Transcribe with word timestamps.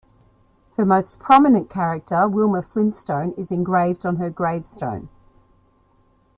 Her 0.77 0.83
most 0.83 1.19
prominent 1.19 1.69
character 1.69 2.27
Wilma 2.27 2.63
Flintstone 2.63 3.33
is 3.33 3.51
engraved 3.51 4.03
on 4.03 4.15
her 4.15 4.31
gravestone. 4.31 5.09